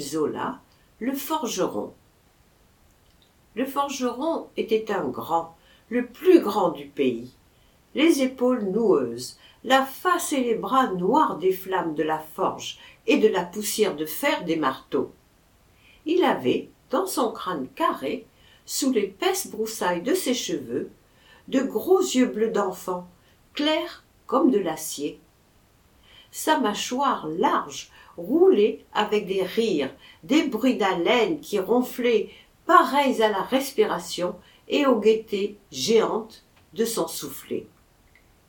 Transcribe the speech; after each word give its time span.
Zola, 0.00 0.60
le 1.00 1.12
forgeron. 1.12 1.92
Le 3.54 3.64
forgeron 3.66 4.48
était 4.56 4.92
un 4.92 5.08
grand, 5.08 5.56
le 5.88 6.06
plus 6.06 6.40
grand 6.40 6.70
du 6.70 6.86
pays. 6.86 7.34
Les 7.94 8.22
épaules 8.22 8.64
noueuses, 8.64 9.38
la 9.64 9.84
face 9.84 10.32
et 10.32 10.42
les 10.42 10.54
bras 10.54 10.92
noirs 10.92 11.38
des 11.38 11.52
flammes 11.52 11.94
de 11.94 12.02
la 12.02 12.18
forge 12.18 12.78
et 13.06 13.18
de 13.18 13.28
la 13.28 13.44
poussière 13.44 13.96
de 13.96 14.06
fer 14.06 14.44
des 14.44 14.56
marteaux. 14.56 15.12
Il 16.06 16.24
avait, 16.24 16.68
dans 16.90 17.06
son 17.06 17.32
crâne 17.32 17.68
carré, 17.74 18.26
sous 18.66 18.92
l'épaisse 18.92 19.48
broussaille 19.48 20.02
de 20.02 20.14
ses 20.14 20.34
cheveux, 20.34 20.90
de 21.48 21.60
gros 21.60 22.00
yeux 22.00 22.26
bleus 22.26 22.50
d'enfant, 22.50 23.08
clairs 23.54 24.04
comme 24.26 24.50
de 24.50 24.58
l'acier. 24.58 25.20
Sa 26.36 26.58
mâchoire 26.58 27.28
large 27.28 27.92
roulait 28.16 28.84
avec 28.92 29.28
des 29.28 29.44
rires, 29.44 29.94
des 30.24 30.42
bruits 30.42 30.76
d'haleine 30.76 31.38
qui 31.38 31.60
ronflaient 31.60 32.28
pareils 32.66 33.22
à 33.22 33.28
la 33.28 33.42
respiration 33.42 34.34
et 34.66 34.84
aux 34.84 34.98
gaietés 34.98 35.56
géantes 35.70 36.42
de 36.72 36.84
son 36.84 37.06
soufflet. 37.06 37.68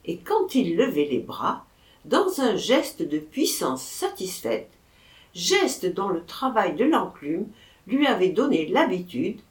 Et 0.03 0.17
quand 0.17 0.55
il 0.55 0.75
levait 0.75 1.05
les 1.05 1.19
bras, 1.19 1.63
dans 2.05 2.41
un 2.41 2.55
geste 2.55 3.03
de 3.03 3.19
puissance 3.19 3.83
satisfaite, 3.83 4.71
geste 5.35 5.85
dont 5.85 6.09
le 6.09 6.25
travail 6.25 6.73
de 6.73 6.85
l'enclume 6.85 7.45
lui 7.85 8.07
avait 8.07 8.29
donné 8.29 8.65
l'habitude, 8.65 9.41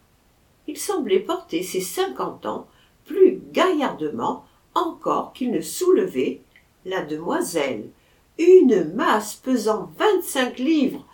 il 0.67 0.77
semblait 0.77 1.21
porter 1.21 1.63
ses 1.63 1.81
cinquante 1.81 2.47
ans 2.47 2.67
plus 3.05 3.41
gaillardement 3.53 4.45
encore 4.75 5.35
qu'il 5.35 5.53
ne 5.53 5.61
soulevait 5.61 6.41
la 6.85 7.03
demoiselle, 7.03 7.91
une 8.39 8.93
masse 8.95 9.35
pesant 9.35 9.91
vingt-cinq 9.97 10.59
livres, 10.59 11.07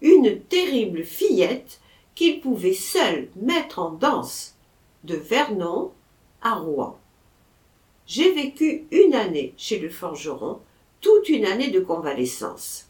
une 0.00 0.40
terrible 0.40 1.04
fillette 1.04 1.80
qu'il 2.14 2.40
pouvait 2.40 2.74
seul 2.74 3.28
mettre 3.36 3.78
en 3.78 3.90
danse, 3.90 4.54
de 5.04 5.16
Vernon 5.16 5.92
à 6.42 6.54
Rouen. 6.54 6.98
J'ai 8.06 8.32
vécu 8.32 8.86
une 8.90 9.14
année 9.14 9.54
chez 9.56 9.78
le 9.78 9.88
forgeron, 9.88 10.60
toute 11.00 11.28
une 11.28 11.46
année 11.46 11.70
de 11.70 11.80
convalescence. 11.80 12.86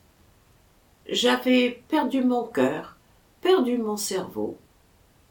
J'avais 1.08 1.82
perdu 1.88 2.22
mon 2.22 2.44
cœur, 2.44 2.96
perdu 3.40 3.78
mon 3.78 3.96
cerveau. 3.96 4.56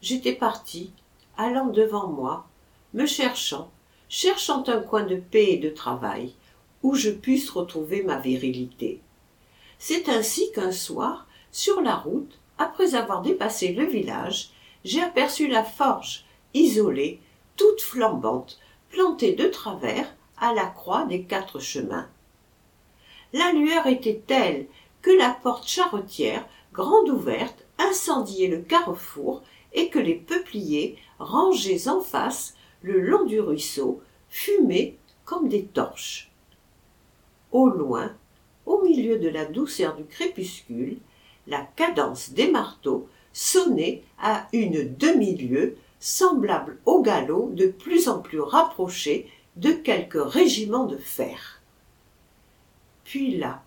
J'étais 0.02 0.34
parti, 0.34 0.92
allant 1.38 1.68
devant 1.68 2.08
moi, 2.08 2.46
me 2.94 3.06
cherchant, 3.06 3.72
cherchant 4.10 4.64
un 4.68 4.82
coin 4.82 5.04
de 5.04 5.16
paix 5.16 5.54
et 5.54 5.58
de 5.58 5.70
travail, 5.70 6.34
où 6.84 6.96
je 6.96 7.10
puisse 7.10 7.50
retrouver 7.50 8.04
ma 8.04 8.20
virilité. 8.20 9.02
C'est 9.80 10.10
ainsi 10.10 10.52
qu'un 10.52 10.72
soir, 10.72 11.28
sur 11.52 11.82
la 11.82 11.96
route, 11.96 12.40
après 12.58 12.96
avoir 12.96 13.22
dépassé 13.22 13.74
le 13.74 13.86
village, 13.86 14.52
j'ai 14.84 15.02
aperçu 15.02 15.48
la 15.48 15.64
forge, 15.64 16.26
isolée, 16.54 17.20
toute 17.56 17.82
flambante, 17.82 18.60
plantée 18.90 19.34
de 19.34 19.48
travers 19.48 20.14
à 20.38 20.54
la 20.54 20.66
croix 20.66 21.06
des 21.06 21.24
quatre 21.24 21.60
chemins. 21.60 22.08
La 23.32 23.52
lueur 23.52 23.88
était 23.88 24.22
telle 24.28 24.68
que 25.02 25.12
la 25.12 25.32
porte 25.32 25.68
charretière, 25.68 26.46
grande 26.74 27.10
ouverte, 27.10 27.66
incendiait 27.80 28.48
le 28.48 28.60
carrefour 28.60 29.42
et 29.74 29.90
que 29.90 30.00
les 30.00 30.16
peupliers, 30.16 30.98
rangés 31.20 31.88
en 31.88 32.02
face, 32.02 32.56
le 32.82 33.00
long 33.00 33.26
du 33.26 33.40
ruisseau, 33.40 34.02
fumaient 34.30 34.96
comme 35.26 35.50
des 35.50 35.64
torches. 35.66 36.33
Au 37.54 37.70
loin, 37.70 38.12
au 38.66 38.82
milieu 38.82 39.20
de 39.20 39.30
la 39.30 39.46
douceur 39.46 39.96
du 39.96 40.04
crépuscule, 40.06 40.98
la 41.48 41.62
cadence 41.62 42.32
des 42.32 42.50
marteaux 42.50 43.08
sonnait 43.32 44.04
à 44.20 44.48
une 44.54 44.96
demi-lieue 44.98 45.78
semblable 46.00 46.80
au 46.86 47.02
galop 47.02 47.52
de 47.54 47.68
plus 47.68 48.10
en 48.10 48.20
plus 48.20 48.42
rapproché 48.42 49.32
de 49.56 49.72
quelque 49.72 50.18
régiment 50.18 50.86
de 50.86 50.98
fer. 50.98 51.62
Puis 53.04 53.38
là, 53.38 53.62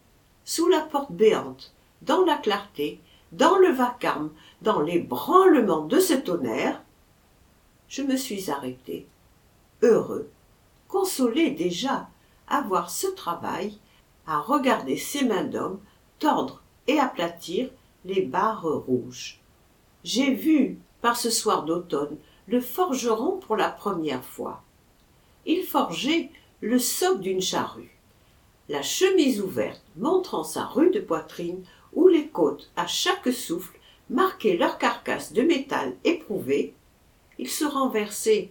sous 0.44 0.68
la 0.68 0.80
porte 0.80 1.12
béante, 1.12 1.72
dans 2.02 2.24
la 2.24 2.36
clarté, 2.36 2.98
dans 3.30 3.56
le 3.56 3.70
vacarme, 3.70 4.30
dans 4.62 4.80
les 4.80 4.98
branlements 4.98 5.84
de 5.84 6.00
ce 6.00 6.14
tonnerre, 6.14 6.82
je 7.88 8.02
me 8.02 8.16
suis 8.16 8.50
arrêté, 8.50 9.06
heureux, 9.82 10.28
consolé 10.88 11.50
déjà 11.52 12.08
à 12.48 12.60
voir 12.62 12.90
ce 12.90 13.06
travail, 13.06 13.78
à 14.26 14.40
regarder 14.40 14.96
ces 14.96 15.24
mains 15.24 15.44
d'homme 15.44 15.80
tordre 16.18 16.62
et 16.86 16.98
aplatir 16.98 17.70
les 18.04 18.22
barres 18.22 18.66
rouges. 18.66 19.40
J'ai 20.04 20.34
vu, 20.34 20.78
par 21.00 21.16
ce 21.16 21.30
soir 21.30 21.64
d'automne, 21.64 22.16
le 22.46 22.60
forgeron 22.60 23.38
pour 23.38 23.56
la 23.56 23.68
première 23.68 24.24
fois. 24.24 24.62
Il 25.44 25.64
forgeait 25.64 26.30
le 26.60 26.78
soc 26.78 27.20
d'une 27.20 27.42
charrue. 27.42 27.96
La 28.68 28.82
chemise 28.82 29.40
ouverte 29.40 29.82
montrant 29.96 30.44
sa 30.44 30.64
rude 30.64 31.04
poitrine 31.06 31.64
où 31.92 32.08
les 32.08 32.28
côtes, 32.28 32.70
à 32.76 32.86
chaque 32.86 33.32
souffle, 33.32 33.78
marquaient 34.10 34.56
leur 34.56 34.78
carcasse 34.78 35.32
de 35.32 35.42
métal 35.42 35.96
éprouvé, 36.04 36.74
il 37.38 37.48
se 37.48 37.64
renversait, 37.64 38.50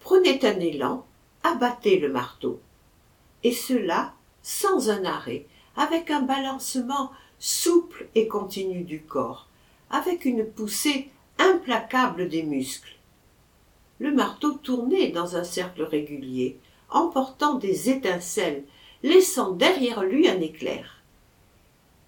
prenait 0.00 0.44
un 0.44 0.60
élan, 0.60 1.06
abattait 1.42 1.98
le 1.98 2.10
marteau 2.10 2.60
et 3.44 3.52
cela 3.52 4.12
sans 4.42 4.90
un 4.90 5.04
arrêt, 5.04 5.46
avec 5.76 6.10
un 6.10 6.22
balancement 6.22 7.10
souple 7.38 8.08
et 8.14 8.28
continu 8.28 8.82
du 8.82 9.02
corps, 9.02 9.48
avec 9.90 10.24
une 10.24 10.44
poussée 10.44 11.10
implacable 11.38 12.28
des 12.28 12.42
muscles. 12.42 12.96
Le 13.98 14.12
marteau 14.12 14.52
tournait 14.52 15.08
dans 15.08 15.36
un 15.36 15.44
cercle 15.44 15.82
régulier, 15.82 16.58
emportant 16.90 17.54
des 17.54 17.90
étincelles, 17.90 18.64
laissant 19.02 19.52
derrière 19.52 20.02
lui 20.02 20.28
un 20.28 20.40
éclair. 20.40 21.02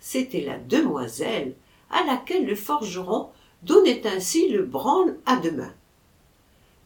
C'était 0.00 0.40
la 0.40 0.58
demoiselle 0.58 1.54
à 1.90 2.04
laquelle 2.04 2.46
le 2.46 2.56
forgeron 2.56 3.30
donnait 3.62 4.06
ainsi 4.06 4.48
le 4.48 4.64
branle 4.64 5.18
à 5.26 5.36
deux 5.36 5.52
mains. 5.52 5.74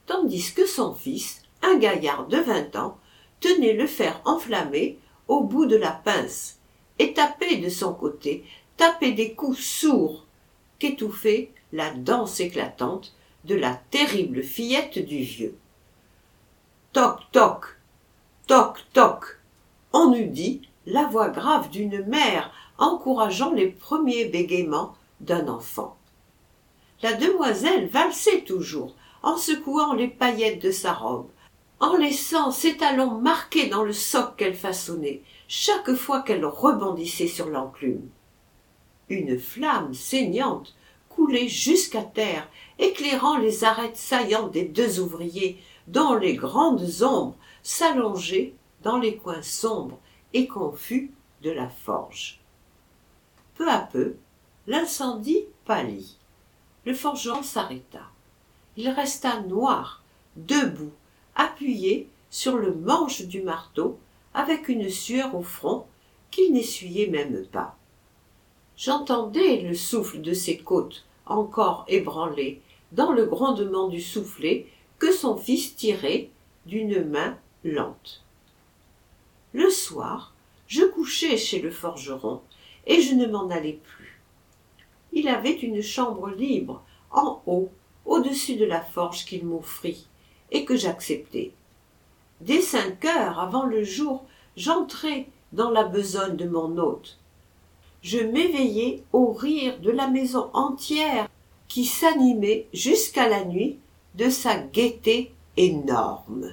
Tandis 0.07 0.53
que 0.53 0.67
son 0.67 0.95
fils, 0.95 1.43
un 1.63 1.79
gaillard 1.79 2.27
de 2.27 2.37
vingt 2.37 2.77
ans, 2.77 2.99
tenait 3.41 3.75
le 3.75 3.87
fer 3.87 4.21
enflammé 4.25 4.99
au 5.29 5.43
bout 5.43 5.67
de 5.67 5.77
la 5.77 5.91
pince, 5.91 6.59
et 6.99 7.13
tapait 7.13 7.57
de 7.57 7.69
son 7.69 7.93
côté, 7.95 8.45
tapait 8.77 9.13
des 9.13 9.35
coups 9.35 9.59
sourds 9.59 10.27
qu'étouffait 10.79 11.51
la 11.73 11.91
danse 11.91 12.41
éclatante 12.41 13.15
de 13.45 13.55
la 13.55 13.75
terrible 13.91 14.43
fillette 14.43 14.99
du 14.99 15.19
vieux. 15.19 15.57
Toc 16.93 17.21
toc, 17.33 17.65
toc 18.47 18.85
toc, 18.93 19.39
on 19.93 20.15
eût 20.15 20.29
dit 20.29 20.63
la 20.87 21.05
voix 21.05 21.29
grave 21.29 21.71
d'une 21.71 22.05
mère 22.07 22.51
encourageant 22.79 23.53
les 23.53 23.69
premiers 23.69 24.27
bégaiements 24.27 24.95
d'un 25.21 25.49
enfant. 25.49 25.97
La 27.03 27.13
demoiselle 27.15 27.89
valsait 27.89 28.43
toujours, 28.43 28.95
en 29.23 29.37
secouant 29.37 29.93
les 29.93 30.09
paillettes 30.09 30.63
de 30.63 30.71
sa 30.71 30.93
robe, 30.93 31.29
en 31.81 31.97
laissant 31.97 32.51
ses 32.51 32.77
talons 32.77 33.21
marqués 33.21 33.69
dans 33.69 33.85
le 33.85 33.93
soc 33.93 34.37
qu'elle 34.37 34.55
façonnait 34.55 35.23
chaque 35.49 35.95
fois 35.95 36.23
qu'elle 36.23 36.45
rebondissait 36.45 37.29
sur 37.29 37.49
l'enclume. 37.49 38.09
Une 39.09 39.39
flamme 39.39 39.95
saignante 39.95 40.75
coulait 41.09 41.49
jusqu'à 41.49 42.03
terre, 42.03 42.49
éclairant 42.79 43.39
les 43.39 43.65
arêtes 43.65 43.97
saillantes 43.97 44.53
des 44.53 44.65
deux 44.65 45.01
ouvriers, 45.01 45.63
dont 45.87 46.15
les 46.15 46.35
grandes 46.35 47.03
ombres 47.03 47.37
s'allongeaient 47.63 48.55
dans 48.83 48.99
les 48.99 49.17
coins 49.17 49.43
sombres 49.43 49.99
et 50.33 50.47
confus 50.47 51.13
de 51.43 51.51
la 51.51 51.69
forge. 51.69 52.41
Peu 53.55 53.71
à 53.71 53.79
peu, 53.79 54.17
l'incendie 54.67 55.45
pâlit. 55.65 56.17
Le 56.85 56.95
forgeron 56.95 57.43
s'arrêta. 57.43 58.03
Il 58.77 58.89
resta 58.91 59.41
noir, 59.41 60.03
debout, 60.37 60.93
appuyé 61.37 62.09
sur 62.31 62.57
le 62.57 62.75
manche 62.75 63.23
du 63.23 63.43
marteau 63.43 63.99
avec 64.35 64.69
une 64.69 64.91
sueur 64.91 65.35
au 65.35 65.43
front 65.43 65.87
qu'il 66.31 66.53
n'essuyait 66.53 67.07
même 67.07 67.47
pas. 67.47 67.77
J'entendais 68.77 69.63
le 69.63 69.75
souffle 69.75 70.21
de 70.21 70.35
ses 70.35 70.59
côtes 70.59 71.07
encore 71.25 71.85
ébranlées 71.89 72.61
dans 72.93 73.13
le 73.13 73.25
grondement 73.25 73.89
du 73.89 74.01
soufflet 74.01 74.67
que 74.99 75.13
son 75.13 75.37
fils 75.37 75.77
tirait 75.77 76.31
d'une 76.67 77.05
main 77.05 77.39
lente. 77.65 78.23
Le 79.53 79.71
soir, 79.71 80.35
je 80.67 80.85
couchais 80.85 81.37
chez 81.37 81.61
le 81.61 81.71
forgeron 81.71 82.43
et 82.87 83.01
je 83.01 83.15
ne 83.15 83.27
m'en 83.27 83.49
allais 83.49 83.81
plus. 83.83 84.21
Il 85.13 85.29
avait 85.29 85.55
une 85.55 85.83
chambre 85.83 86.31
libre 86.31 86.83
en 87.11 87.43
haut, 87.47 87.71
au-dessus 88.05 88.57
de 88.57 88.65
la 88.65 88.81
forge 88.81 89.25
qu'il 89.25 89.47
m'offrit 89.47 90.07
et 90.51 90.65
que 90.65 90.77
j'acceptai. 90.77 91.53
Dès 92.41 92.61
cinq 92.61 93.05
heures 93.05 93.41
avant 93.41 93.65
le 93.65 93.83
jour, 93.83 94.25
j'entrai 94.57 95.29
dans 95.53 95.71
la 95.71 95.85
besogne 95.85 96.37
de 96.37 96.49
mon 96.49 96.77
hôte. 96.79 97.19
je 98.03 98.19
m'éveillai 98.19 99.03
au 99.13 99.33
rire 99.33 99.81
de 99.81 99.91
la 99.91 100.07
maison 100.07 100.49
entière 100.53 101.29
qui 101.67 101.85
s'animait 101.85 102.69
jusqu'à 102.73 103.29
la 103.29 103.45
nuit 103.45 103.79
de 104.15 104.31
sa 104.31 104.59
gaieté 104.59 105.35
énorme. 105.57 106.53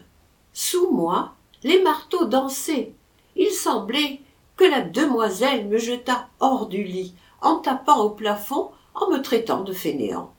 Sous 0.53 0.89
moi, 0.91 1.33
les 1.63 1.81
marteaux 1.83 2.25
dansaient. 2.25 2.93
Il 3.35 3.51
semblait 3.51 4.19
que 4.55 4.63
la 4.63 4.81
demoiselle 4.81 5.67
me 5.67 5.77
jeta 5.77 6.27
hors 6.39 6.67
du 6.67 6.83
lit 6.83 7.13
en 7.41 7.57
tapant 7.57 7.99
au 7.99 8.09
plafond 8.09 8.71
en 8.95 9.09
me 9.09 9.21
traitant 9.21 9.61
de 9.61 9.73
fainéant. 9.73 10.33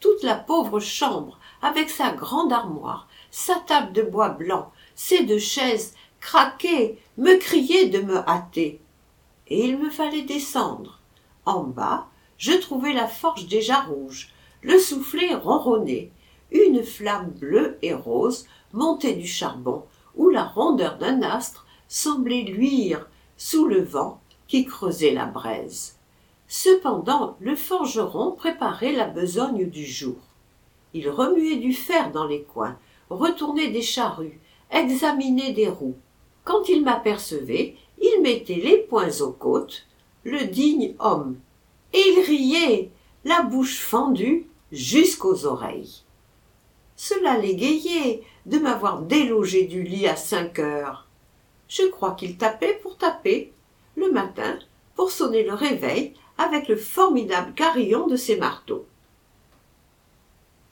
Toute 0.00 0.22
la 0.22 0.34
pauvre 0.34 0.78
chambre, 0.80 1.38
avec 1.62 1.90
sa 1.90 2.12
grande 2.12 2.52
armoire, 2.52 3.08
sa 3.30 3.56
table 3.56 3.92
de 3.92 4.02
bois 4.02 4.30
blanc, 4.30 4.72
ses 4.94 5.24
deux 5.24 5.38
chaises, 5.38 5.94
craquait, 6.20 6.98
me 7.18 7.38
criait 7.38 7.88
de 7.88 8.00
me 8.00 8.18
hâter. 8.28 8.80
Et 9.48 9.64
il 9.66 9.78
me 9.78 9.90
fallait 9.90 10.22
descendre. 10.22 11.00
En 11.44 11.62
bas, 11.62 12.06
je 12.38 12.52
trouvais 12.52 12.92
la 12.92 13.06
forge 13.06 13.46
déjà 13.46 13.80
rouge, 13.80 14.32
le 14.62 14.78
soufflet 14.78 15.34
ronronné, 15.34 16.12
une 16.50 16.82
flamme 16.82 17.30
bleue 17.30 17.78
et 17.82 17.94
rose 17.94 18.46
montait 18.72 19.14
du 19.14 19.26
charbon, 19.26 19.84
où 20.16 20.28
la 20.30 20.44
rondeur 20.44 20.98
d'un 20.98 21.22
astre 21.22 21.66
semblait 21.88 22.42
luire 22.42 23.08
sous 23.36 23.66
le 23.66 23.82
vent 23.82 24.20
qui 24.48 24.64
creusait 24.64 25.12
la 25.12 25.26
braise. 25.26 25.96
Cependant, 26.48 27.36
le 27.40 27.56
forgeron 27.56 28.32
préparait 28.32 28.92
la 28.92 29.06
besogne 29.06 29.68
du 29.68 29.84
jour. 29.84 30.16
Il 30.98 31.10
remuait 31.10 31.56
du 31.56 31.74
fer 31.74 32.10
dans 32.10 32.26
les 32.26 32.40
coins, 32.40 32.78
retournait 33.10 33.68
des 33.68 33.82
charrues, 33.82 34.40
examinait 34.70 35.52
des 35.52 35.68
roues. 35.68 35.98
Quand 36.42 36.70
il 36.70 36.82
m'apercevait, 36.82 37.76
il 38.00 38.22
mettait 38.22 38.54
les 38.54 38.78
poings 38.78 39.20
aux 39.20 39.32
côtes, 39.32 39.86
le 40.24 40.46
digne 40.46 40.94
homme, 40.98 41.36
et 41.92 42.00
il 42.00 42.20
riait, 42.20 42.88
la 43.26 43.42
bouche 43.42 43.76
fendue 43.78 44.46
jusqu'aux 44.72 45.44
oreilles. 45.44 46.02
Cela 46.96 47.36
l'égayait 47.36 48.22
de 48.46 48.58
m'avoir 48.58 49.02
délogé 49.02 49.64
du 49.64 49.82
lit 49.82 50.08
à 50.08 50.16
cinq 50.16 50.58
heures. 50.58 51.06
Je 51.68 51.82
crois 51.88 52.12
qu'il 52.12 52.38
tapait 52.38 52.80
pour 52.82 52.96
taper, 52.96 53.52
le 53.96 54.10
matin, 54.10 54.58
pour 54.94 55.10
sonner 55.10 55.42
le 55.42 55.52
réveil 55.52 56.14
avec 56.38 56.68
le 56.68 56.76
formidable 56.76 57.52
carillon 57.52 58.06
de 58.06 58.16
ses 58.16 58.36
marteaux. 58.36 58.86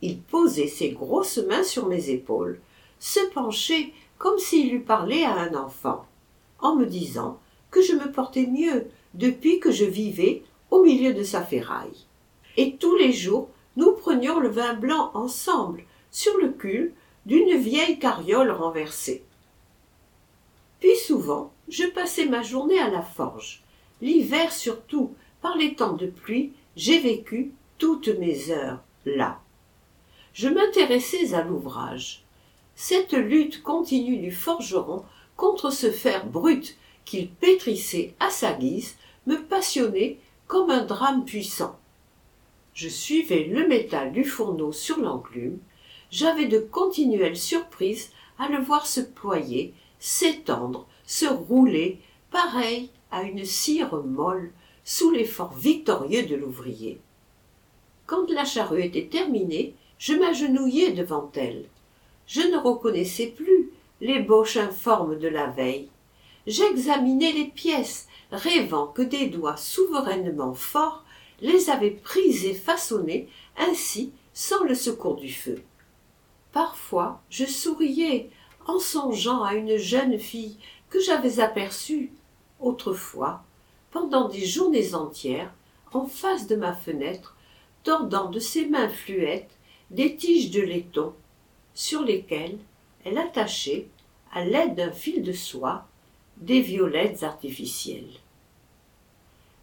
Il 0.06 0.20
posait 0.20 0.66
ses 0.66 0.90
grosses 0.90 1.38
mains 1.38 1.64
sur 1.64 1.86
mes 1.86 2.10
épaules, 2.10 2.60
se 2.98 3.20
penchait 3.32 3.90
comme 4.18 4.38
s'il 4.38 4.74
eût 4.74 4.82
parlé 4.82 5.22
à 5.24 5.32
un 5.32 5.54
enfant, 5.54 6.04
en 6.58 6.76
me 6.76 6.84
disant 6.84 7.40
que 7.70 7.80
je 7.80 7.94
me 7.94 8.12
portais 8.12 8.46
mieux 8.46 8.88
depuis 9.14 9.60
que 9.60 9.70
je 9.70 9.86
vivais 9.86 10.42
au 10.70 10.84
milieu 10.84 11.14
de 11.14 11.22
sa 11.22 11.40
ferraille. 11.40 12.04
Et 12.58 12.76
tous 12.76 12.94
les 12.96 13.14
jours 13.14 13.48
nous 13.76 13.92
prenions 13.92 14.40
le 14.40 14.50
vin 14.50 14.74
blanc 14.74 15.10
ensemble, 15.14 15.84
sur 16.10 16.36
le 16.36 16.50
cul 16.50 16.92
d'une 17.24 17.56
vieille 17.56 17.98
carriole 17.98 18.50
renversée. 18.50 19.24
Puis 20.80 20.96
souvent, 20.96 21.50
je 21.68 21.84
passais 21.84 22.26
ma 22.26 22.42
journée 22.42 22.78
à 22.78 22.90
la 22.90 23.00
forge. 23.00 23.62
L'hiver 24.02 24.52
surtout, 24.52 25.14
par 25.40 25.56
les 25.56 25.74
temps 25.74 25.94
de 25.94 26.08
pluie, 26.08 26.52
j'ai 26.76 26.98
vécu 26.98 27.52
toutes 27.78 28.08
mes 28.08 28.50
heures 28.50 28.80
là. 29.06 29.40
Je 30.34 30.48
m'intéressais 30.48 31.32
à 31.32 31.42
l'ouvrage. 31.42 32.24
Cette 32.74 33.12
lutte 33.12 33.62
continue 33.62 34.18
du 34.18 34.32
forgeron 34.32 35.04
contre 35.36 35.70
ce 35.70 35.92
fer 35.92 36.26
brut 36.26 36.76
qu'il 37.04 37.30
pétrissait 37.30 38.14
à 38.18 38.30
sa 38.30 38.52
guise 38.52 38.96
me 39.26 39.36
passionnait 39.36 40.18
comme 40.48 40.70
un 40.70 40.84
drame 40.84 41.24
puissant. 41.24 41.78
Je 42.74 42.88
suivais 42.88 43.44
le 43.44 43.68
métal 43.68 44.10
du 44.10 44.24
fourneau 44.24 44.72
sur 44.72 44.98
l'enclume, 44.98 45.58
j'avais 46.10 46.46
de 46.46 46.58
continuelles 46.58 47.36
surprises 47.36 48.10
à 48.36 48.48
le 48.48 48.58
voir 48.58 48.86
se 48.86 49.00
ployer, 49.00 49.72
s'étendre, 50.00 50.88
se 51.06 51.26
rouler, 51.26 52.00
pareil 52.32 52.90
à 53.12 53.22
une 53.22 53.44
cire 53.44 54.02
molle 54.02 54.52
sous 54.84 55.12
l'effort 55.12 55.54
victorieux 55.54 56.26
de 56.26 56.34
l'ouvrier. 56.34 57.00
Quand 58.06 58.28
la 58.30 58.44
charrue 58.44 58.82
était 58.82 59.06
terminée, 59.06 59.74
je 60.04 60.12
m'agenouillai 60.12 60.92
devant 60.92 61.32
elle. 61.34 61.64
Je 62.26 62.42
ne 62.42 62.58
reconnaissais 62.58 63.28
plus 63.28 63.70
l'ébauche 64.02 64.58
informe 64.58 65.18
de 65.18 65.28
la 65.28 65.46
veille. 65.46 65.88
J'examinais 66.46 67.32
les 67.32 67.46
pièces, 67.46 68.06
rêvant 68.30 68.86
que 68.86 69.00
des 69.00 69.28
doigts 69.28 69.56
souverainement 69.56 70.52
forts 70.52 71.06
les 71.40 71.70
avaient 71.70 71.90
prises 71.90 72.44
et 72.44 72.52
façonnées 72.52 73.30
ainsi 73.56 74.12
sans 74.34 74.62
le 74.64 74.74
secours 74.74 75.16
du 75.16 75.32
feu. 75.32 75.62
Parfois 76.52 77.22
je 77.30 77.46
souriais 77.46 78.28
en 78.66 78.78
songeant 78.78 79.42
à 79.42 79.54
une 79.54 79.78
jeune 79.78 80.18
fille 80.18 80.58
que 80.90 81.00
j'avais 81.00 81.40
aperçue 81.40 82.12
autrefois 82.60 83.42
pendant 83.90 84.28
des 84.28 84.44
journées 84.44 84.94
entières 84.94 85.54
en 85.94 86.04
face 86.04 86.46
de 86.46 86.56
ma 86.56 86.74
fenêtre 86.74 87.38
tordant 87.84 88.28
de 88.28 88.38
ses 88.38 88.66
mains 88.66 88.90
fluettes 88.90 89.56
des 89.90 90.16
tiges 90.16 90.50
de 90.50 90.60
laiton 90.60 91.12
sur 91.74 92.02
lesquelles 92.02 92.58
elle 93.04 93.18
attachait 93.18 93.88
à 94.32 94.44
l'aide 94.44 94.74
d'un 94.74 94.90
fil 94.90 95.22
de 95.22 95.32
soie 95.32 95.86
des 96.36 96.60
violettes 96.60 97.22
artificielles. 97.22 98.10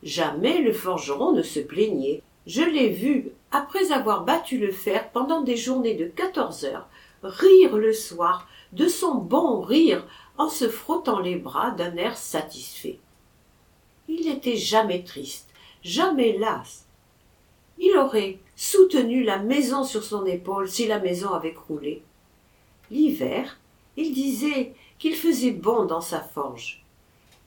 Jamais 0.03 0.61
le 0.61 0.73
forgeron 0.73 1.33
ne 1.33 1.41
se 1.41 1.59
plaignait. 1.59 2.21
Je 2.47 2.61
l'ai 2.61 2.89
vu 2.89 3.29
après 3.51 3.91
avoir 3.91 4.23
battu 4.23 4.57
le 4.57 4.71
fer 4.71 5.11
pendant 5.11 5.41
des 5.41 5.57
journées 5.57 5.95
de 5.95 6.05
quatorze 6.05 6.65
heures 6.65 6.87
rire 7.23 7.77
le 7.77 7.93
soir 7.93 8.47
de 8.71 8.87
son 8.87 9.15
bon 9.15 9.61
rire 9.61 10.07
en 10.37 10.49
se 10.49 10.67
frottant 10.67 11.19
les 11.19 11.35
bras 11.35 11.71
d'un 11.71 11.95
air 11.97 12.17
satisfait. 12.17 12.99
Il 14.07 14.25
n'était 14.25 14.57
jamais 14.57 15.03
triste 15.03 15.51
jamais 15.83 16.37
las 16.37 16.85
il 17.81 17.97
aurait 17.97 18.37
soutenu 18.55 19.23
la 19.23 19.39
maison 19.39 19.83
sur 19.83 20.03
son 20.03 20.25
épaule 20.25 20.69
si 20.69 20.87
la 20.87 20.99
maison 20.99 21.33
avait 21.33 21.53
croulé 21.53 22.03
l'hiver 22.91 23.57
il 23.97 24.13
disait 24.13 24.73
qu'il 24.99 25.15
faisait 25.15 25.51
bon 25.51 25.85
dans 25.85 26.01
sa 26.01 26.21
forge. 26.21 26.83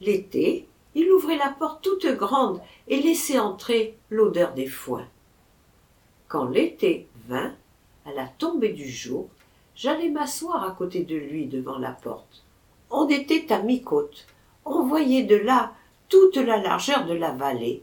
L'été 0.00 0.66
il 0.96 1.10
ouvrait 1.10 1.38
la 1.38 1.50
porte 1.50 1.82
toute 1.82 2.06
grande 2.06 2.60
et 2.88 3.00
laissait 3.00 3.38
entrer 3.38 3.96
l'odeur 4.10 4.54
des 4.54 4.66
foins. 4.66 5.06
Quand 6.28 6.48
l'été 6.48 7.08
vint 7.28 7.54
à 8.04 8.12
la 8.12 8.26
tombée 8.26 8.72
du 8.72 8.88
jour 8.88 9.28
j'allais 9.74 10.10
m'asseoir 10.10 10.64
à 10.64 10.72
côté 10.72 11.04
de 11.04 11.16
lui 11.16 11.46
devant 11.46 11.78
la 11.78 11.92
porte. 11.92 12.44
On 12.90 13.08
était 13.08 13.52
à 13.52 13.60
mi-côte. 13.60 14.26
On 14.64 14.86
voyait 14.86 15.24
de 15.24 15.36
là 15.36 15.72
toute 16.08 16.36
la 16.36 16.58
largeur 16.58 17.06
de 17.06 17.14
la 17.14 17.32
vallée 17.32 17.82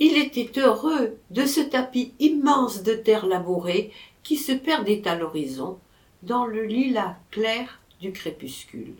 il 0.00 0.16
était 0.16 0.58
heureux 0.58 1.18
de 1.30 1.44
ce 1.44 1.60
tapis 1.60 2.14
immense 2.18 2.82
de 2.82 2.94
terre 2.94 3.26
labourée 3.26 3.92
qui 4.22 4.36
se 4.36 4.52
perdait 4.52 5.06
à 5.06 5.14
l'horizon 5.14 5.78
dans 6.22 6.46
le 6.46 6.64
lilas 6.64 7.16
clair 7.30 7.80
du 8.00 8.10
crépuscule. 8.10 8.94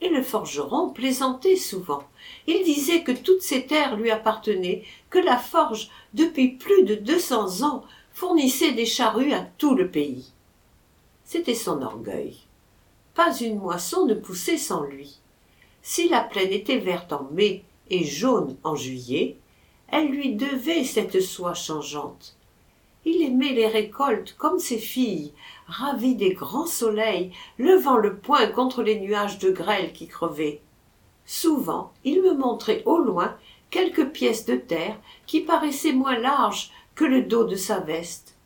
Et 0.00 0.08
le 0.08 0.22
forgeron 0.22 0.90
plaisantait 0.90 1.56
souvent. 1.56 2.02
Il 2.48 2.64
disait 2.64 3.02
que 3.02 3.12
toutes 3.12 3.42
ces 3.42 3.66
terres 3.66 3.96
lui 3.96 4.10
appartenaient 4.10 4.82
que 5.08 5.18
la 5.18 5.38
forge 5.38 5.88
depuis 6.14 6.48
plus 6.48 6.82
de 6.82 6.96
deux 6.96 7.18
cents 7.18 7.62
ans 7.62 7.84
fournissait 8.12 8.72
des 8.72 8.86
charrues 8.86 9.32
à 9.32 9.46
tout 9.56 9.76
le 9.76 9.88
pays. 9.88 10.32
C'était 11.24 11.54
son 11.54 11.80
orgueil. 11.82 12.38
Pas 13.14 13.36
une 13.38 13.58
moisson 13.58 14.06
ne 14.06 14.14
poussait 14.14 14.58
sans 14.58 14.82
lui. 14.82 15.18
Si 15.82 16.08
la 16.08 16.20
plaine 16.20 16.52
était 16.52 16.78
verte 16.78 17.12
en 17.12 17.28
mai 17.32 17.64
et 17.90 18.04
jaune 18.04 18.56
en 18.64 18.74
juillet 18.74 19.36
elle 19.90 20.08
lui 20.08 20.34
devait 20.34 20.84
cette 20.84 21.20
soie 21.20 21.54
changeante. 21.54 22.36
Il 23.04 23.22
aimait 23.22 23.52
les 23.52 23.66
récoltes 23.66 24.34
comme 24.36 24.58
ses 24.58 24.78
filles 24.78 25.32
ravi 25.66 26.14
des 26.14 26.34
grands 26.34 26.66
soleils 26.66 27.32
levant 27.58 27.96
le 27.96 28.16
poing 28.16 28.46
contre 28.48 28.82
les 28.82 29.00
nuages 29.00 29.38
de 29.38 29.50
grêle 29.50 29.92
qui 29.92 30.08
crevaient. 30.08 30.60
Souvent 31.24 31.92
il 32.04 32.22
me 32.22 32.34
montrait 32.34 32.82
au 32.84 32.98
loin 32.98 33.36
quelques 33.70 34.08
pièces 34.10 34.44
de 34.44 34.56
terre 34.56 34.98
qui 35.26 35.40
paraissaient 35.40 35.92
moins 35.92 36.18
larges 36.18 36.70
que 36.94 37.04
le 37.04 37.22
dos 37.22 37.44
de 37.44 37.56
sa 37.56 37.80
veste. 37.80 38.36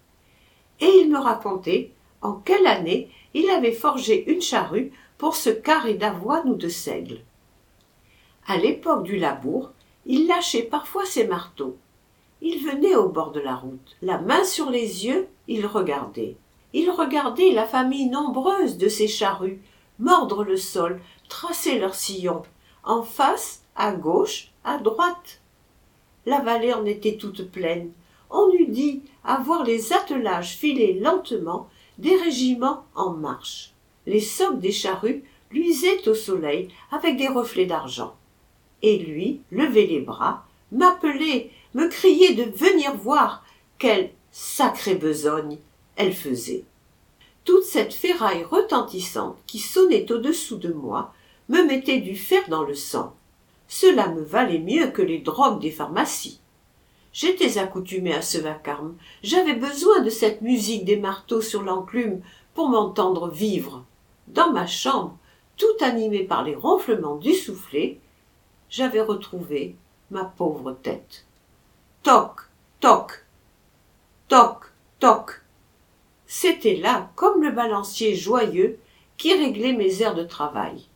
Et 0.81 1.01
il 1.01 1.11
me 1.11 1.19
racontait 1.19 1.93
en 2.21 2.35
quelle 2.35 2.67
année 2.67 3.11
il 3.35 3.49
avait 3.51 3.73
forgé 3.73 4.31
une 4.31 4.43
charrue 4.43 4.93
pour 5.19 5.37
ce 5.37 5.51
carré 5.51 5.95
d'avoine 5.95 6.51
ou 6.51 6.55
de 6.55 6.69
seigle. 6.69 7.21
À 8.47 8.57
l'époque 8.57 9.05
du 9.05 9.17
labour 9.17 9.71
il 10.07 10.27
lâchait 10.27 10.63
parfois 10.63 11.05
ses 11.05 11.27
marteaux 11.27 11.77
il 12.41 12.65
venait 12.65 12.97
au 12.97 13.09
bord 13.09 13.33
de 13.33 13.41
la 13.41 13.55
route 13.55 13.97
la 14.03 14.19
main 14.19 14.45
sur 14.45 14.71
les 14.71 15.07
yeux 15.07 15.29
il 15.49 15.67
regardait 15.67 16.37
il 16.73 16.91
regardait 16.91 17.53
la 17.53 17.67
famille 17.67 18.09
nombreuse 18.09 18.79
de 18.79 18.89
ces 18.89 19.09
charrues 19.09 19.61
mordre 19.99 20.45
le 20.45 20.57
sol 20.57 21.01
tracer 21.29 21.79
leurs 21.79 21.95
sillons 21.95 22.43
en 22.85 23.03
face 23.03 23.63
à 23.77 23.93
gauche 23.93 24.51
à 24.65 24.79
droite 24.79 25.41
la 26.27 26.41
vallée 26.41 26.73
en 26.73 26.85
était 26.85 27.17
toute 27.17 27.51
pleine. 27.51 27.91
On 28.31 28.51
eût 28.53 28.67
dit 28.67 29.03
à 29.25 29.39
voir 29.39 29.65
les 29.65 29.93
attelages 29.93 30.57
filer 30.57 30.99
lentement 31.01 31.69
des 31.99 32.17
régiments 32.17 32.85
en 32.95 33.11
marche. 33.11 33.73
Les 34.07 34.21
socs 34.21 34.61
des 34.61 34.73
charrues 34.73 35.25
luisaient 35.51 36.09
au 36.09 36.15
soleil 36.15 36.69
avec 36.91 37.17
des 37.17 37.29
reflets 37.29 37.67
d'argent. 37.67 38.15
Et 38.83 38.99
lui 38.99 39.41
levait 39.51 39.87
les 39.87 40.01
bras, 40.01 40.45
m'appelait, 40.73 41.51
me 41.75 41.89
criait 41.89 42.35
de 42.35 42.45
venir 42.45 42.95
voir 42.97 43.45
quelle 43.79 44.11
sacrée 44.31 44.95
besogne 44.95 45.59
elle 45.97 46.13
faisait. 46.13 46.65
Toute 47.45 47.65
cette 47.65 47.93
ferraille 47.93 48.45
retentissante 48.45 49.37
qui 49.47 49.59
sonnait 49.59 50.11
au-dessous 50.11 50.57
de 50.57 50.73
moi 50.73 51.13
me 51.49 51.63
mettait 51.63 52.01
du 52.01 52.17
fer 52.17 52.43
dans 52.49 52.63
le 52.63 52.75
sang. 52.75 53.15
Cela 53.69 54.09
me 54.09 54.23
valait 54.23 54.59
mieux 54.59 54.89
que 54.89 55.03
les 55.03 55.19
drogues 55.19 55.61
des 55.61 55.71
pharmacies. 55.71 56.41
J'étais 57.13 57.59
accoutumé 57.59 58.15
à 58.15 58.23
ce 58.23 58.39
vacarme. 58.39 58.95
J'avais 59.23 59.55
besoin 59.55 60.01
de 60.01 60.11
cette 60.11 60.41
musique 60.41 60.85
des 60.85 60.97
marteaux 60.97 61.43
sur 61.43 61.63
l'enclume 61.63 62.21
pour 62.55 62.69
m'entendre 62.69 63.29
vivre. 63.29 63.85
Dans 64.29 64.51
ma 64.53 64.67
chambre, 64.67 65.17
tout 65.57 65.85
animé 65.85 66.23
par 66.23 66.45
les 66.45 66.55
ronflements 66.55 67.17
du 67.17 67.35
soufflet, 67.35 67.99
j'avais 68.73 69.03
retrouvé 69.03 69.77
ma 70.11 70.25
pauvre 70.25 70.73
tête. 70.73 71.27
Toc, 72.03 72.41
toc, 72.81 73.27
toc, 74.29 74.65
toc. 74.99 75.43
C'était 76.27 76.77
là 76.77 77.11
comme 77.15 77.43
le 77.43 77.51
balancier 77.51 78.15
joyeux 78.15 78.79
qui 79.19 79.35
réglait 79.35 79.75
mes 79.75 80.01
heures 80.01 80.15
de 80.15 80.25
travail. 80.25 80.87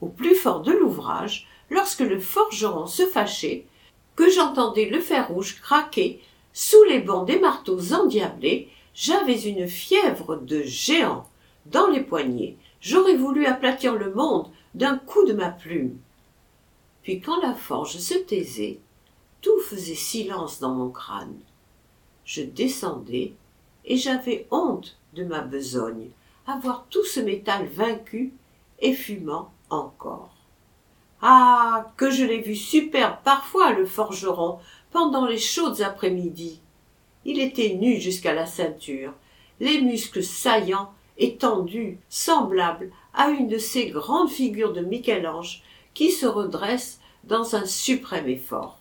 Au 0.00 0.06
plus 0.06 0.36
fort 0.36 0.60
de 0.60 0.70
l'ouvrage, 0.70 1.48
lorsque 1.68 1.98
le 1.98 2.20
forgeron 2.20 2.86
se 2.86 3.06
fâchait, 3.06 3.66
que 4.14 4.30
j'entendais 4.30 4.88
le 4.88 5.00
fer 5.00 5.26
rouge 5.26 5.60
craquer 5.60 6.22
sous 6.52 6.84
les 6.84 7.00
bancs 7.00 7.26
des 7.26 7.40
marteaux 7.40 7.92
endiablés, 7.92 8.68
j'avais 8.94 9.40
une 9.40 9.66
fièvre 9.66 10.36
de 10.36 10.62
géant 10.62 11.28
dans 11.66 11.88
les 11.88 12.04
poignets. 12.04 12.56
J'aurais 12.80 13.16
voulu 13.16 13.46
aplatir 13.46 13.96
le 13.96 14.14
monde 14.14 14.46
d'un 14.74 14.96
coup 14.96 15.24
de 15.26 15.32
ma 15.32 15.50
plume. 15.50 15.98
Puis 17.02 17.20
quand 17.20 17.40
la 17.40 17.54
forge 17.54 17.98
se 17.98 18.14
taisait, 18.14 18.78
tout 19.40 19.60
faisait 19.60 19.94
silence 19.94 20.60
dans 20.60 20.74
mon 20.74 20.90
crâne. 20.90 21.38
Je 22.24 22.42
descendais, 22.42 23.32
et 23.84 23.96
j'avais 23.96 24.46
honte 24.50 24.98
de 25.14 25.24
ma 25.24 25.40
besogne, 25.40 26.10
à 26.46 26.58
voir 26.58 26.86
tout 26.90 27.04
ce 27.04 27.20
métal 27.20 27.66
vaincu 27.66 28.32
et 28.80 28.92
fumant 28.92 29.50
encore. 29.70 30.30
Ah. 31.20 31.92
Que 31.96 32.10
je 32.10 32.24
l'ai 32.24 32.40
vu 32.40 32.54
superbe 32.54 33.16
parfois, 33.24 33.72
le 33.72 33.86
forgeron, 33.86 34.58
pendant 34.92 35.26
les 35.26 35.38
chaudes 35.38 35.80
après-midi. 35.80 36.60
Il 37.24 37.40
était 37.40 37.74
nu 37.74 38.00
jusqu'à 38.00 38.32
la 38.32 38.46
ceinture, 38.46 39.12
les 39.60 39.80
muscles 39.80 40.22
saillants 40.22 40.92
et 41.18 41.36
tendus, 41.36 41.98
semblables 42.08 42.92
à 43.14 43.30
une 43.30 43.48
de 43.48 43.58
ces 43.58 43.90
grandes 43.90 44.30
figures 44.30 44.72
de 44.72 44.80
Michel-Ange 44.80 45.62
qui 45.94 46.10
se 46.10 46.26
redressent 46.26 47.00
dans 47.24 47.56
un 47.56 47.66
suprême 47.66 48.28
effort. 48.28 48.78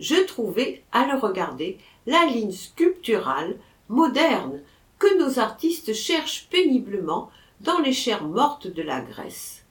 Je 0.00 0.16
trouvais, 0.26 0.82
à 0.92 1.06
le 1.06 1.18
regarder, 1.18 1.78
la 2.06 2.24
ligne 2.26 2.52
sculpturale, 2.52 3.58
moderne, 3.88 4.60
que 4.98 5.18
nos 5.18 5.38
artistes 5.38 5.92
cherchent 5.92 6.48
péniblement 6.50 7.30
dans 7.60 7.78
les 7.78 7.92
chairs 7.92 8.24
mortes 8.24 8.66
de 8.66 8.82
la 8.82 9.00
Grèce 9.00 9.62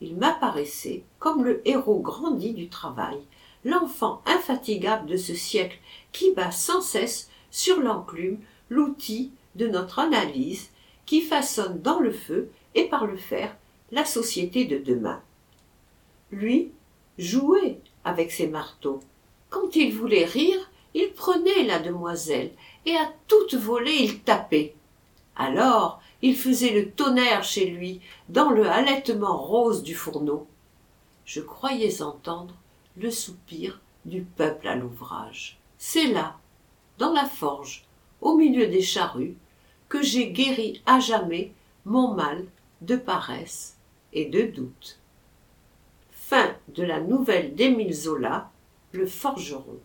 il 0.00 0.16
m'apparaissait 0.16 1.02
comme 1.18 1.44
le 1.44 1.60
héros 1.68 2.00
grandi 2.00 2.52
du 2.52 2.68
travail, 2.68 3.18
l'enfant 3.64 4.22
infatigable 4.26 5.06
de 5.06 5.16
ce 5.16 5.34
siècle 5.34 5.78
qui 6.12 6.32
bat 6.32 6.50
sans 6.50 6.80
cesse 6.80 7.30
sur 7.50 7.80
l'enclume 7.80 8.38
l'outil 8.68 9.32
de 9.56 9.66
notre 9.66 9.98
analyse 9.98 10.70
qui 11.04 11.20
façonne 11.20 11.80
dans 11.80 12.00
le 12.00 12.12
feu 12.12 12.50
et 12.74 12.84
par 12.84 13.06
le 13.06 13.16
fer 13.16 13.54
la 13.90 14.04
société 14.04 14.64
de 14.64 14.78
demain. 14.78 15.20
Lui 16.30 16.72
jouait 17.18 17.80
avec 18.04 18.32
ses 18.32 18.46
marteaux. 18.46 19.00
Quand 19.48 19.74
il 19.76 19.94
voulait 19.94 20.24
rire, 20.24 20.70
il 20.94 21.12
prenait 21.12 21.64
la 21.64 21.78
demoiselle 21.78 22.52
et 22.86 22.96
à 22.96 23.12
toute 23.28 23.54
volée 23.54 23.98
il 24.00 24.20
tapait. 24.20 24.74
Alors 25.36 26.00
il 26.22 26.36
faisait 26.36 26.72
le 26.72 26.90
tonnerre 26.90 27.44
chez 27.44 27.66
lui 27.66 28.00
dans 28.28 28.50
le 28.50 28.68
halètement 28.68 29.38
rose 29.38 29.82
du 29.82 29.94
fourneau 29.94 30.46
je 31.24 31.40
croyais 31.40 32.02
entendre 32.02 32.54
le 32.96 33.10
soupir 33.10 33.80
du 34.04 34.22
peuple 34.22 34.68
à 34.68 34.76
l'ouvrage 34.76 35.58
c'est 35.78 36.08
là 36.08 36.36
dans 36.98 37.12
la 37.12 37.24
forge 37.24 37.84
au 38.20 38.36
milieu 38.36 38.66
des 38.66 38.82
charrues 38.82 39.36
que 39.88 40.02
j'ai 40.02 40.30
guéri 40.30 40.82
à 40.86 41.00
jamais 41.00 41.52
mon 41.84 42.14
mal 42.14 42.44
de 42.82 42.96
paresse 42.96 43.76
et 44.12 44.26
de 44.26 44.42
doute 44.42 44.99
de 46.74 46.82
la 46.82 47.00
nouvelle 47.00 47.54
d'Émile 47.54 47.92
Zola 47.92 48.50
le 48.92 49.06
forgeron 49.06 49.78